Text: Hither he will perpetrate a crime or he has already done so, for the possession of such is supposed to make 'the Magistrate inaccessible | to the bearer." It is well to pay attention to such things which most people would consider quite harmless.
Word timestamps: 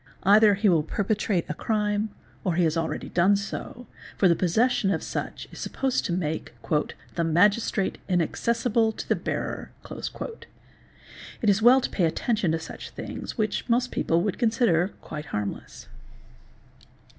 Hither 0.25 0.55
he 0.55 0.67
will 0.67 0.81
perpetrate 0.81 1.45
a 1.47 1.53
crime 1.53 2.09
or 2.43 2.55
he 2.55 2.63
has 2.63 2.75
already 2.75 3.07
done 3.09 3.35
so, 3.35 3.85
for 4.17 4.27
the 4.27 4.35
possession 4.35 4.89
of 4.89 5.03
such 5.03 5.47
is 5.51 5.59
supposed 5.59 6.05
to 6.05 6.11
make 6.11 6.55
'the 6.67 7.23
Magistrate 7.23 7.99
inaccessible 8.09 8.91
| 8.91 8.91
to 8.93 9.07
the 9.07 9.15
bearer." 9.15 9.69
It 11.43 11.51
is 11.51 11.61
well 11.61 11.81
to 11.81 11.89
pay 11.91 12.05
attention 12.05 12.51
to 12.53 12.57
such 12.59 12.89
things 12.89 13.37
which 13.37 13.69
most 13.69 13.91
people 13.91 14.23
would 14.23 14.39
consider 14.39 14.87
quite 15.03 15.25
harmless. 15.27 15.87